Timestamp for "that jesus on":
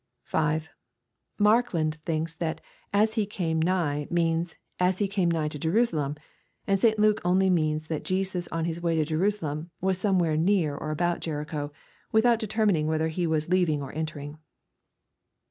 7.85-8.65